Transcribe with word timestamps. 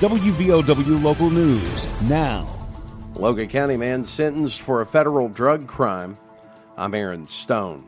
WVOW 0.00 1.02
Local 1.02 1.28
News 1.28 1.86
now. 2.08 2.48
Logan 3.16 3.48
County 3.48 3.76
man 3.76 4.02
sentenced 4.02 4.62
for 4.62 4.80
a 4.80 4.86
federal 4.86 5.28
drug 5.28 5.66
crime. 5.66 6.16
I'm 6.78 6.94
Aaron 6.94 7.26
Stone. 7.26 7.84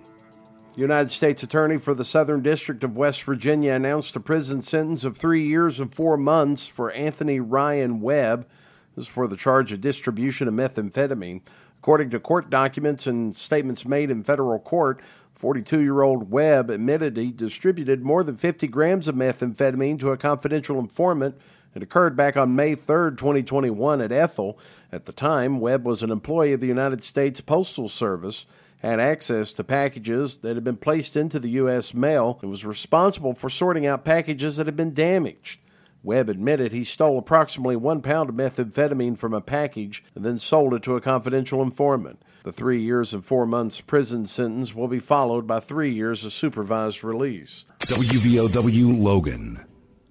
United 0.76 1.10
States 1.10 1.42
Attorney 1.42 1.78
for 1.78 1.94
the 1.94 2.04
Southern 2.04 2.42
District 2.42 2.84
of 2.84 2.98
West 2.98 3.24
Virginia 3.24 3.72
announced 3.72 4.14
a 4.14 4.20
prison 4.20 4.60
sentence 4.60 5.04
of 5.04 5.16
three 5.16 5.42
years 5.42 5.80
and 5.80 5.94
four 5.94 6.18
months 6.18 6.68
for 6.68 6.92
Anthony 6.92 7.40
Ryan 7.40 8.02
Webb. 8.02 8.46
This 8.94 9.06
is 9.06 9.08
for 9.08 9.26
the 9.26 9.34
charge 9.34 9.72
of 9.72 9.80
distribution 9.80 10.46
of 10.48 10.52
methamphetamine. 10.52 11.40
According 11.78 12.10
to 12.10 12.20
court 12.20 12.50
documents 12.50 13.06
and 13.06 13.34
statements 13.34 13.86
made 13.86 14.10
in 14.10 14.22
federal 14.22 14.58
court, 14.58 15.00
42 15.32 15.80
year 15.80 16.02
old 16.02 16.30
Webb 16.30 16.68
admitted 16.68 17.16
he 17.16 17.30
distributed 17.30 18.04
more 18.04 18.22
than 18.22 18.36
50 18.36 18.68
grams 18.68 19.08
of 19.08 19.14
methamphetamine 19.14 19.98
to 20.00 20.10
a 20.10 20.18
confidential 20.18 20.78
informant 20.78 21.36
it 21.74 21.82
occurred 21.82 22.16
back 22.16 22.36
on 22.36 22.56
May 22.56 22.74
3, 22.74 23.12
2021, 23.16 24.00
at 24.00 24.12
Ethel. 24.12 24.58
At 24.90 25.06
the 25.06 25.12
time, 25.12 25.60
Webb 25.60 25.84
was 25.84 26.02
an 26.02 26.10
employee 26.10 26.52
of 26.52 26.60
the 26.60 26.66
United 26.66 27.02
States 27.02 27.40
Postal 27.40 27.88
Service, 27.88 28.46
had 28.78 29.00
access 29.00 29.52
to 29.54 29.64
packages 29.64 30.38
that 30.38 30.56
had 30.56 30.64
been 30.64 30.76
placed 30.76 31.16
into 31.16 31.38
the 31.38 31.50
U.S. 31.50 31.94
mail, 31.94 32.38
and 32.42 32.50
was 32.50 32.64
responsible 32.64 33.32
for 33.32 33.48
sorting 33.48 33.86
out 33.86 34.04
packages 34.04 34.56
that 34.56 34.66
had 34.66 34.76
been 34.76 34.92
damaged. 34.92 35.60
Webb 36.04 36.28
admitted 36.28 36.72
he 36.72 36.82
stole 36.82 37.18
approximately 37.18 37.76
one 37.76 38.02
pound 38.02 38.28
of 38.28 38.34
methamphetamine 38.34 39.16
from 39.16 39.32
a 39.32 39.40
package 39.40 40.02
and 40.14 40.24
then 40.24 40.38
sold 40.38 40.74
it 40.74 40.82
to 40.82 40.96
a 40.96 41.00
confidential 41.00 41.62
informant. 41.62 42.20
The 42.42 42.52
three 42.52 42.82
years 42.82 43.14
and 43.14 43.24
four 43.24 43.46
months 43.46 43.80
prison 43.80 44.26
sentence 44.26 44.74
will 44.74 44.88
be 44.88 44.98
followed 44.98 45.46
by 45.46 45.60
three 45.60 45.92
years 45.92 46.24
of 46.24 46.32
supervised 46.32 47.04
release. 47.04 47.66
WVOW 47.78 49.00
Logan. 49.00 49.64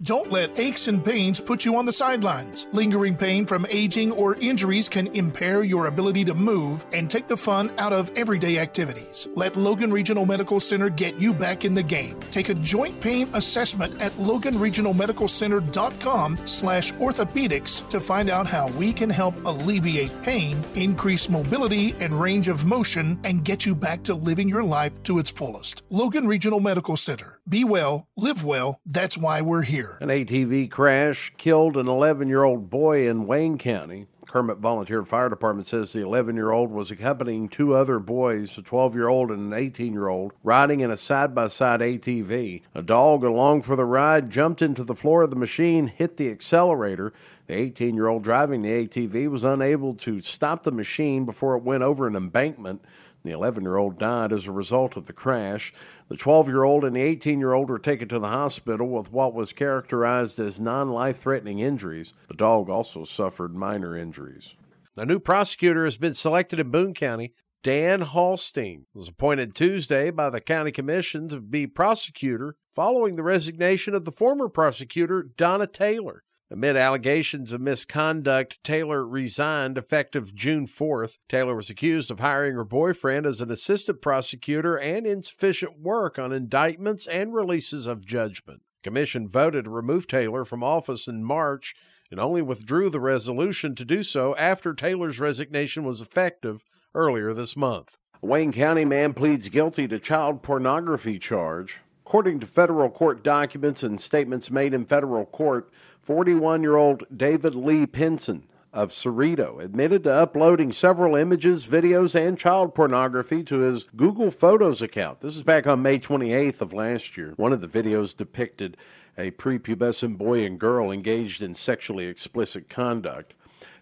Don't 0.03 0.31
let 0.31 0.57
aches 0.57 0.87
and 0.87 1.05
pains 1.05 1.39
put 1.39 1.63
you 1.63 1.75
on 1.75 1.85
the 1.85 1.93
sidelines. 1.93 2.65
Lingering 2.71 3.15
pain 3.15 3.45
from 3.45 3.67
aging 3.69 4.11
or 4.11 4.33
injuries 4.37 4.89
can 4.89 5.05
impair 5.15 5.63
your 5.63 5.85
ability 5.85 6.25
to 6.25 6.33
move 6.33 6.87
and 6.91 7.07
take 7.07 7.27
the 7.27 7.37
fun 7.37 7.71
out 7.77 7.93
of 7.93 8.11
everyday 8.17 8.57
activities. 8.57 9.27
Let 9.35 9.55
Logan 9.55 9.91
Regional 9.91 10.25
Medical 10.25 10.59
Center 10.59 10.89
get 10.89 11.19
you 11.19 11.35
back 11.35 11.65
in 11.65 11.75
the 11.75 11.83
game. 11.83 12.19
Take 12.31 12.49
a 12.49 12.55
joint 12.55 12.99
pain 12.99 13.29
assessment 13.35 14.01
at 14.01 14.11
loganregionalmedicalcenter.com 14.13 16.47
slash 16.47 16.91
orthopedics 16.93 17.87
to 17.89 17.99
find 17.99 18.31
out 18.31 18.47
how 18.47 18.69
we 18.69 18.93
can 18.93 19.11
help 19.11 19.35
alleviate 19.45 20.19
pain, 20.23 20.57
increase 20.73 21.29
mobility 21.29 21.93
and 21.99 22.19
range 22.19 22.47
of 22.47 22.65
motion, 22.65 23.19
and 23.23 23.45
get 23.45 23.67
you 23.67 23.75
back 23.75 24.01
to 24.01 24.15
living 24.15 24.49
your 24.49 24.63
life 24.63 25.03
to 25.03 25.19
its 25.19 25.29
fullest. 25.29 25.83
Logan 25.91 26.27
Regional 26.27 26.59
Medical 26.59 26.97
Center. 26.97 27.37
Be 27.49 27.63
well, 27.63 28.07
live 28.15 28.45
well. 28.45 28.79
That's 28.85 29.17
why 29.17 29.41
we're 29.41 29.63
here. 29.63 29.97
An 29.99 30.09
ATV 30.09 30.69
crash 30.69 31.33
killed 31.37 31.75
an 31.75 31.87
11 31.87 32.27
year 32.27 32.43
old 32.43 32.69
boy 32.69 33.09
in 33.09 33.25
Wayne 33.25 33.57
County. 33.57 34.05
Kermit 34.27 34.59
Volunteer 34.59 35.03
Fire 35.03 35.27
Department 35.27 35.67
says 35.67 35.91
the 35.91 36.01
11 36.03 36.35
year 36.35 36.51
old 36.51 36.69
was 36.69 36.91
accompanying 36.91 37.49
two 37.49 37.73
other 37.73 37.97
boys, 37.97 38.57
a 38.59 38.61
12 38.61 38.93
year 38.93 39.07
old 39.07 39.31
and 39.31 39.51
an 39.51 39.59
18 39.59 39.91
year 39.91 40.07
old, 40.07 40.33
riding 40.43 40.81
in 40.81 40.91
a 40.91 40.95
side 40.95 41.33
by 41.33 41.47
side 41.47 41.79
ATV. 41.79 42.61
A 42.75 42.81
dog 42.83 43.23
along 43.23 43.63
for 43.63 43.75
the 43.75 43.85
ride 43.85 44.29
jumped 44.29 44.61
into 44.61 44.83
the 44.83 44.95
floor 44.95 45.23
of 45.23 45.31
the 45.31 45.35
machine, 45.35 45.87
hit 45.87 46.17
the 46.17 46.29
accelerator. 46.29 47.11
The 47.51 47.57
18 47.57 47.95
year 47.95 48.07
old 48.07 48.23
driving 48.23 48.61
the 48.61 48.87
ATV 48.87 49.29
was 49.29 49.43
unable 49.43 49.93
to 49.95 50.21
stop 50.21 50.63
the 50.63 50.71
machine 50.71 51.25
before 51.25 51.57
it 51.57 51.63
went 51.63 51.83
over 51.83 52.07
an 52.07 52.15
embankment. 52.15 52.81
The 53.25 53.31
11 53.31 53.63
year 53.63 53.75
old 53.75 53.99
died 53.99 54.31
as 54.31 54.47
a 54.47 54.53
result 54.53 54.95
of 54.95 55.05
the 55.05 55.11
crash. 55.11 55.73
The 56.07 56.15
12 56.15 56.47
year 56.47 56.63
old 56.63 56.85
and 56.85 56.95
the 56.95 57.01
18 57.01 57.39
year 57.39 57.51
old 57.51 57.69
were 57.69 57.77
taken 57.77 58.07
to 58.07 58.19
the 58.19 58.29
hospital 58.29 58.87
with 58.87 59.11
what 59.11 59.33
was 59.33 59.51
characterized 59.51 60.39
as 60.39 60.61
non 60.61 60.91
life 60.91 61.19
threatening 61.19 61.59
injuries. 61.59 62.13
The 62.29 62.35
dog 62.35 62.69
also 62.69 63.03
suffered 63.03 63.53
minor 63.53 63.97
injuries. 63.97 64.55
A 64.95 65.05
new 65.05 65.19
prosecutor 65.19 65.83
has 65.83 65.97
been 65.97 66.13
selected 66.13 66.57
in 66.57 66.71
Boone 66.71 66.93
County. 66.93 67.33
Dan 67.63 67.99
Hallstein 67.99 68.85
was 68.93 69.09
appointed 69.09 69.55
Tuesday 69.55 70.09
by 70.09 70.29
the 70.29 70.39
county 70.39 70.71
commission 70.71 71.27
to 71.27 71.41
be 71.41 71.67
prosecutor 71.67 72.55
following 72.73 73.17
the 73.17 73.23
resignation 73.23 73.93
of 73.93 74.05
the 74.05 74.13
former 74.13 74.47
prosecutor, 74.47 75.21
Donna 75.35 75.67
Taylor. 75.67 76.23
Amid 76.51 76.75
allegations 76.75 77.53
of 77.53 77.61
misconduct, 77.61 78.61
Taylor 78.61 79.07
resigned 79.07 79.77
effective 79.77 80.35
June 80.35 80.67
4th. 80.67 81.17
Taylor 81.29 81.55
was 81.55 81.69
accused 81.69 82.11
of 82.11 82.19
hiring 82.19 82.55
her 82.55 82.65
boyfriend 82.65 83.25
as 83.25 83.39
an 83.39 83.49
assistant 83.49 84.01
prosecutor 84.01 84.77
and 84.77 85.07
insufficient 85.07 85.79
work 85.79 86.19
on 86.19 86.33
indictments 86.33 87.07
and 87.07 87.33
releases 87.33 87.87
of 87.87 88.05
judgment. 88.05 88.63
Commission 88.83 89.29
voted 89.29 89.63
to 89.63 89.69
remove 89.69 90.07
Taylor 90.07 90.43
from 90.43 90.61
office 90.61 91.07
in 91.07 91.23
March 91.23 91.73
and 92.11 92.19
only 92.19 92.41
withdrew 92.41 92.89
the 92.89 92.99
resolution 92.99 93.73
to 93.75 93.85
do 93.85 94.03
so 94.03 94.35
after 94.35 94.73
Taylor's 94.73 95.21
resignation 95.21 95.85
was 95.85 96.01
effective 96.01 96.65
earlier 96.93 97.33
this 97.33 97.55
month. 97.55 97.95
A 98.21 98.25
Wayne 98.25 98.51
County 98.51 98.83
man 98.83 99.13
pleads 99.13 99.47
guilty 99.47 99.87
to 99.87 99.99
child 99.99 100.43
pornography 100.43 101.17
charge. 101.17 101.79
According 102.05 102.41
to 102.41 102.47
federal 102.47 102.89
court 102.89 103.23
documents 103.23 103.83
and 103.83 104.01
statements 104.01 104.51
made 104.51 104.73
in 104.73 104.83
federal 104.83 105.25
court, 105.25 105.71
41 106.01 106.63
year 106.63 106.77
old 106.77 107.03
David 107.15 107.53
Lee 107.53 107.85
Pinson 107.85 108.43
of 108.73 108.89
Ceredo 108.89 109.59
admitted 109.59 110.03
to 110.03 110.11
uploading 110.11 110.71
several 110.71 111.15
images, 111.15 111.67
videos, 111.67 112.15
and 112.15 112.39
child 112.39 112.73
pornography 112.73 113.43
to 113.43 113.59
his 113.59 113.83
Google 113.95 114.31
Photos 114.31 114.81
account. 114.81 115.21
This 115.21 115.35
is 115.35 115.43
back 115.43 115.67
on 115.67 115.83
May 115.83 115.99
28th 115.99 116.61
of 116.61 116.73
last 116.73 117.17
year. 117.17 117.33
One 117.35 117.53
of 117.53 117.61
the 117.61 117.67
videos 117.67 118.17
depicted 118.17 118.77
a 119.15 119.29
prepubescent 119.31 120.17
boy 120.17 120.43
and 120.43 120.59
girl 120.59 120.89
engaged 120.89 121.43
in 121.43 121.53
sexually 121.53 122.07
explicit 122.07 122.67
conduct. 122.67 123.35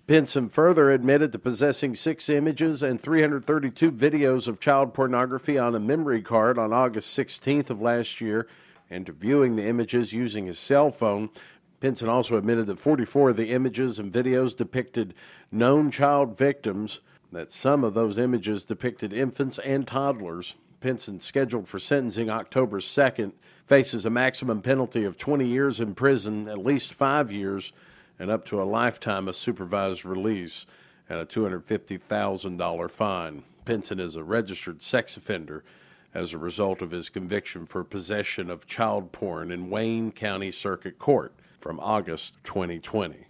Pinson 0.06 0.50
further 0.50 0.90
admitted 0.90 1.32
to 1.32 1.40
possessing 1.40 1.96
six 1.96 2.28
images 2.28 2.84
and 2.84 3.00
332 3.00 3.92
videos 3.92 4.48
of 4.48 4.60
child 4.60 4.94
pornography 4.94 5.58
on 5.58 5.74
a 5.74 5.80
memory 5.80 6.22
card 6.22 6.58
on 6.58 6.74
August 6.74 7.18
16th 7.18 7.70
of 7.70 7.80
last 7.80 8.20
year 8.20 8.48
and 8.90 9.06
to 9.06 9.12
viewing 9.12 9.56
the 9.56 9.68
images 9.68 10.12
using 10.12 10.48
his 10.48 10.58
cell 10.58 10.92
phone 10.92 11.30
Pinson 11.80 12.10
also 12.10 12.36
admitted 12.36 12.68
that 12.68 12.80
44 12.80 13.30
of 13.30 13.38
the 13.38 13.52
images 13.52 14.00
and 14.00 14.12
videos 14.12 14.56
depicted 14.56 15.14
known 15.52 15.92
child 15.92 16.38
victims, 16.38 17.00
that 17.32 17.52
some 17.52 17.84
of 17.84 17.94
those 17.94 18.18
images 18.18 18.66
depicted 18.66 19.14
infants 19.14 19.60
and 19.60 19.88
toddlers. 19.88 20.56
Pinson, 20.82 21.20
scheduled 21.20 21.68
for 21.68 21.80
sentencing 21.80 22.30
October 22.30 22.80
2nd, 22.80 23.34
faces 23.66 24.06
a 24.06 24.10
maximum 24.10 24.62
penalty 24.62 25.04
of 25.04 25.18
20 25.18 25.46
years 25.46 25.80
in 25.80 25.94
prison, 25.94 26.48
at 26.48 26.58
least 26.58 26.94
five 26.94 27.32
years, 27.32 27.72
and 28.18 28.32
up 28.32 28.46
to 28.46 28.62
a 28.62 28.64
lifetime 28.64 29.28
of 29.28 29.36
supervised 29.36 30.06
release 30.06 30.66
and 31.08 31.20
a 31.20 31.26
$250,000 31.26 32.92
fine. 32.92 33.44
Pinson 33.66 34.00
is 34.00 34.16
a 34.16 34.24
registered 34.24 34.82
sex 34.82 35.16
offender 35.18 35.64
as 36.14 36.34
a 36.34 36.38
result 36.38 36.82
of 36.82 36.92
his 36.92 37.10
conviction 37.10 37.66
for 37.66 37.84
possession 37.84 38.50
of 38.50 38.66
child 38.66 39.12
porn 39.12 39.52
in 39.52 39.70
Wayne 39.70 40.12
County 40.12 40.52
Circuit 40.52 40.98
Court 40.98 41.34
from 41.60 41.80
August 41.80 42.36
2020. 42.44 43.26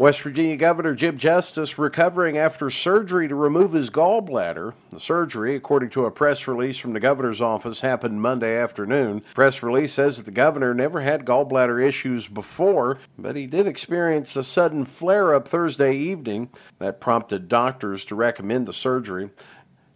West 0.00 0.22
Virginia 0.22 0.56
Governor 0.56 0.94
Jim 0.94 1.18
Justice 1.18 1.78
recovering 1.78 2.38
after 2.38 2.70
surgery 2.70 3.28
to 3.28 3.34
remove 3.34 3.74
his 3.74 3.90
gallbladder. 3.90 4.72
The 4.90 4.98
surgery, 4.98 5.54
according 5.54 5.90
to 5.90 6.06
a 6.06 6.10
press 6.10 6.48
release 6.48 6.78
from 6.78 6.94
the 6.94 7.00
governor's 7.00 7.42
office, 7.42 7.82
happened 7.82 8.22
Monday 8.22 8.56
afternoon. 8.56 9.20
Press 9.34 9.62
release 9.62 9.92
says 9.92 10.16
that 10.16 10.24
the 10.24 10.30
governor 10.30 10.72
never 10.72 11.02
had 11.02 11.26
gallbladder 11.26 11.86
issues 11.86 12.28
before, 12.28 12.98
but 13.18 13.36
he 13.36 13.46
did 13.46 13.66
experience 13.66 14.34
a 14.36 14.42
sudden 14.42 14.86
flare 14.86 15.34
up 15.34 15.46
Thursday 15.46 15.94
evening 15.94 16.48
that 16.78 16.98
prompted 16.98 17.46
doctors 17.46 18.06
to 18.06 18.14
recommend 18.14 18.66
the 18.66 18.72
surgery. 18.72 19.28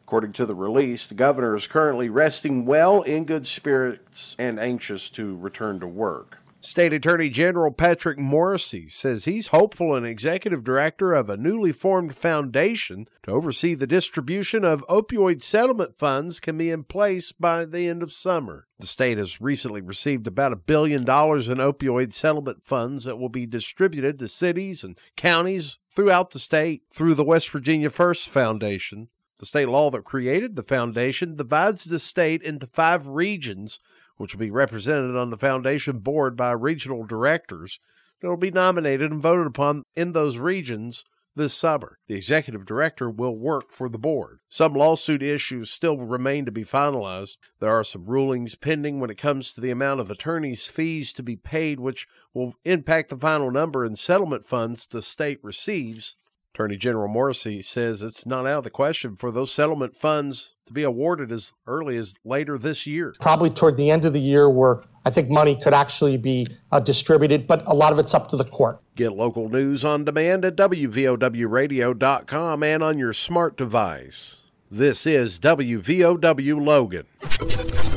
According 0.02 0.32
to 0.34 0.44
the 0.44 0.54
release, 0.54 1.06
the 1.06 1.14
governor 1.14 1.56
is 1.56 1.66
currently 1.66 2.10
resting 2.10 2.66
well, 2.66 3.00
in 3.00 3.24
good 3.24 3.46
spirits, 3.46 4.36
and 4.38 4.60
anxious 4.60 5.08
to 5.08 5.34
return 5.34 5.80
to 5.80 5.86
work. 5.86 6.40
State 6.64 6.94
Attorney 6.94 7.28
General 7.28 7.70
Patrick 7.70 8.18
Morrisey 8.18 8.90
says 8.90 9.26
he's 9.26 9.48
hopeful 9.48 9.94
an 9.94 10.06
executive 10.06 10.64
director 10.64 11.12
of 11.12 11.28
a 11.28 11.36
newly 11.36 11.72
formed 11.72 12.16
foundation 12.16 13.06
to 13.22 13.32
oversee 13.32 13.74
the 13.74 13.86
distribution 13.86 14.64
of 14.64 14.84
opioid 14.88 15.42
settlement 15.42 15.98
funds 15.98 16.40
can 16.40 16.56
be 16.56 16.70
in 16.70 16.82
place 16.82 17.32
by 17.32 17.66
the 17.66 17.86
end 17.86 18.02
of 18.02 18.12
summer. 18.12 18.66
The 18.78 18.86
state 18.86 19.18
has 19.18 19.42
recently 19.42 19.82
received 19.82 20.26
about 20.26 20.54
a 20.54 20.56
billion 20.56 21.04
dollars 21.04 21.50
in 21.50 21.58
opioid 21.58 22.14
settlement 22.14 22.64
funds 22.64 23.04
that 23.04 23.18
will 23.18 23.28
be 23.28 23.46
distributed 23.46 24.18
to 24.18 24.28
cities 24.28 24.82
and 24.82 24.98
counties 25.16 25.78
throughout 25.92 26.30
the 26.30 26.38
state 26.38 26.84
through 26.90 27.14
the 27.14 27.24
West 27.24 27.50
Virginia 27.50 27.90
First 27.90 28.30
Foundation. 28.30 29.08
The 29.38 29.46
state 29.46 29.68
law 29.68 29.90
that 29.90 30.04
created 30.04 30.56
the 30.56 30.62
foundation 30.62 31.36
divides 31.36 31.84
the 31.84 31.98
state 31.98 32.42
into 32.42 32.66
five 32.68 33.06
regions 33.06 33.80
which 34.16 34.34
will 34.34 34.40
be 34.40 34.50
represented 34.50 35.16
on 35.16 35.30
the 35.30 35.38
foundation 35.38 35.98
board 35.98 36.36
by 36.36 36.52
regional 36.52 37.04
directors 37.04 37.78
that 38.20 38.28
will 38.28 38.36
be 38.36 38.50
nominated 38.50 39.10
and 39.10 39.22
voted 39.22 39.46
upon 39.46 39.84
in 39.94 40.12
those 40.12 40.38
regions 40.38 41.04
this 41.36 41.54
summer. 41.54 41.98
The 42.06 42.14
executive 42.14 42.64
director 42.64 43.10
will 43.10 43.36
work 43.36 43.70
for 43.70 43.88
the 43.88 43.98
board. 43.98 44.38
Some 44.48 44.74
lawsuit 44.74 45.22
issues 45.22 45.70
still 45.70 45.98
remain 45.98 46.44
to 46.44 46.52
be 46.52 46.64
finalized. 46.64 47.38
There 47.60 47.72
are 47.72 47.84
some 47.84 48.04
rulings 48.04 48.54
pending 48.54 49.00
when 49.00 49.10
it 49.10 49.18
comes 49.18 49.52
to 49.52 49.60
the 49.60 49.70
amount 49.70 50.00
of 50.00 50.10
attorneys' 50.10 50.66
fees 50.66 51.12
to 51.14 51.22
be 51.22 51.36
paid, 51.36 51.80
which 51.80 52.06
will 52.32 52.54
impact 52.64 53.10
the 53.10 53.16
final 53.16 53.50
number 53.50 53.84
and 53.84 53.98
settlement 53.98 54.46
funds 54.46 54.86
the 54.86 55.02
state 55.02 55.40
receives. 55.42 56.16
Attorney 56.54 56.76
General 56.76 57.08
Morrisey 57.08 57.64
says 57.64 58.00
it's 58.00 58.26
not 58.26 58.46
out 58.46 58.58
of 58.58 58.64
the 58.64 58.70
question 58.70 59.16
for 59.16 59.32
those 59.32 59.50
settlement 59.50 59.96
funds 59.96 60.54
to 60.66 60.72
be 60.72 60.84
awarded 60.84 61.32
as 61.32 61.52
early 61.66 61.96
as 61.96 62.14
later 62.24 62.56
this 62.56 62.86
year. 62.86 63.12
Probably 63.20 63.50
toward 63.50 63.76
the 63.76 63.90
end 63.90 64.04
of 64.04 64.12
the 64.12 64.20
year, 64.20 64.48
where 64.48 64.84
I 65.04 65.10
think 65.10 65.28
money 65.28 65.60
could 65.60 65.74
actually 65.74 66.16
be 66.16 66.46
uh, 66.70 66.78
distributed, 66.78 67.48
but 67.48 67.64
a 67.66 67.74
lot 67.74 67.92
of 67.92 67.98
it's 67.98 68.14
up 68.14 68.28
to 68.28 68.36
the 68.36 68.44
court. 68.44 68.80
Get 68.94 69.14
local 69.14 69.48
news 69.48 69.84
on 69.84 70.04
demand 70.04 70.44
at 70.44 70.54
WVOWradio.com 70.54 72.62
and 72.62 72.84
on 72.84 72.98
your 72.98 73.12
smart 73.12 73.56
device. 73.56 74.42
This 74.70 75.08
is 75.08 75.40
WVOW 75.40 76.64
Logan. 76.64 77.06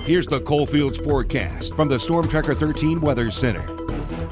Here's 0.04 0.26
the 0.26 0.42
Coalfields 0.42 0.98
forecast 0.98 1.76
from 1.76 1.90
the 1.90 2.00
Storm 2.00 2.28
Tracker 2.28 2.56
13 2.56 3.02
Weather 3.02 3.30
Center. 3.30 3.77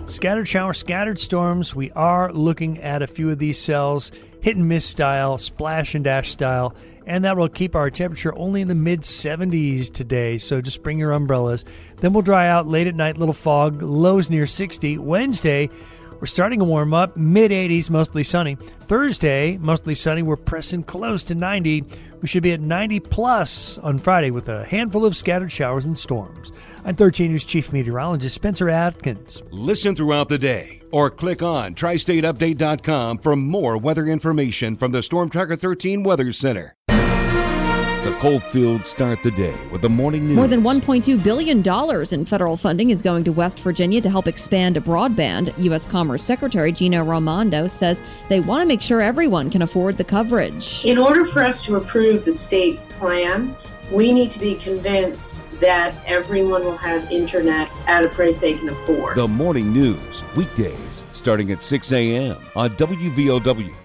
Scattered 0.08 0.48
shower, 0.48 0.72
scattered 0.74 1.20
storms. 1.20 1.74
We 1.74 1.90
are 1.92 2.32
looking 2.32 2.80
at 2.80 3.02
a 3.02 3.08
few 3.08 3.32
of 3.32 3.40
these 3.40 3.60
cells, 3.60 4.12
hit 4.40 4.56
and 4.56 4.70
miss 4.70 4.86
style, 4.86 5.40
splash 5.40 5.96
and 5.96 6.04
dash 6.04 6.32
style, 6.32 6.76
and 7.08 7.26
that 7.26 7.38
will 7.38 7.50
keep 7.50 7.76
our 7.76 7.90
temperature 7.90 8.34
only 8.38 8.62
in 8.62 8.68
the 8.68 8.76
mid 8.76 9.02
70s 9.02 9.92
today. 9.92 10.38
So 10.38 10.62
just 10.62 10.84
bring 10.84 11.00
your 11.00 11.12
umbrellas. 11.12 11.66
Then 11.98 12.14
we'll 12.14 12.22
dry 12.22 12.48
out 12.48 12.68
late 12.68 12.86
at 12.86 12.94
night, 12.94 13.18
little 13.18 13.34
fog, 13.34 13.82
lows 13.82 14.30
near 14.30 14.46
60. 14.46 15.00
Wednesday, 15.00 15.72
we're 16.26 16.30
starting 16.30 16.58
to 16.58 16.66
warm 16.66 16.92
up, 16.92 17.16
mid 17.16 17.52
80s, 17.52 17.92
mostly 17.92 18.24
sunny. 18.24 18.56
Thursday, 18.88 19.58
mostly 19.58 19.94
sunny. 19.94 20.24
We're 20.24 20.38
pressing 20.38 20.82
close 20.84 21.24
to 21.26 21.36
90. 21.36 21.84
We 22.20 22.28
should 22.28 22.42
be 22.42 22.54
at 22.54 22.62
90 22.62 23.00
plus 23.02 23.78
on 23.78 24.00
Friday 24.00 24.32
with 24.32 24.50
a 24.50 24.66
handful 24.66 25.06
of 25.06 25.16
scattered 25.16 25.52
showers 25.52 25.86
and 25.86 25.96
storms. 25.96 26.52
I'm 26.84 26.96
13 26.96 27.30
News 27.30 27.46
Chief 27.46 27.72
Meteorologist 27.72 28.34
Spencer 28.34 28.72
Adkins. 28.72 29.44
Listen 29.52 29.94
throughout 29.94 30.28
the 30.28 30.40
day 30.40 30.82
or 30.92 31.12
click 31.12 31.44
on 31.44 31.76
tristateupdate.com 31.76 33.20
for 33.20 33.36
more 33.36 33.78
weather 33.78 34.08
information 34.08 34.76
from 34.76 34.94
the 34.94 35.04
Storm 35.04 35.30
Tracker 35.30 35.56
13 35.56 36.02
Weather 36.02 36.34
Center. 36.34 36.74
The 38.16 38.22
Coalfields 38.22 38.88
start 38.88 39.22
the 39.24 39.32
day 39.32 39.54
with 39.72 39.82
the 39.82 39.90
morning 39.90 40.26
news. 40.28 40.38
More 40.38 40.48
than 40.48 40.62
$1.2 40.62 41.22
billion 41.22 41.62
in 42.14 42.26
federal 42.26 42.56
funding 42.56 42.90
is 42.90 43.02
going 43.02 43.26
to 43.26 43.34
West 43.34 43.60
Virginia 43.60 44.00
to 44.00 44.10
help 44.10 44.26
expand 44.26 44.78
broadband. 44.78 45.54
U.S. 45.66 45.86
Commerce 45.86 46.24
Secretary 46.24 46.72
Gina 46.72 47.04
Raimondo 47.04 47.68
says 47.68 48.02
they 48.30 48.40
want 48.40 48.62
to 48.62 48.66
make 48.68 48.82
sure 48.82 49.02
everyone 49.02 49.50
can 49.52 49.62
afford 49.62 49.98
the 49.98 50.06
coverage. 50.06 50.84
In 50.86 50.98
order 50.98 51.26
for 51.26 51.44
us 51.44 51.64
to 51.66 51.76
approve 51.76 52.24
the 52.24 52.32
state's 52.32 52.86
plan, 52.86 53.54
we 53.92 54.14
need 54.14 54.32
to 54.32 54.40
be 54.40 54.56
convinced 54.56 55.44
that 55.60 55.94
everyone 56.06 56.64
will 56.64 56.78
have 56.78 57.12
internet 57.12 57.74
at 57.86 58.06
a 58.06 58.08
price 58.08 58.38
they 58.38 58.54
can 58.54 58.70
afford. 58.70 59.18
The 59.18 59.28
morning 59.28 59.74
news, 59.74 60.24
weekdays 60.38 61.04
starting 61.12 61.52
at 61.52 61.62
6 61.62 61.92
a.m. 61.92 62.38
on 62.56 62.70
WVOW 62.78 63.85